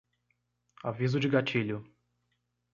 Aviso 0.83 1.19
de 1.19 1.27
gatilho 1.29 1.85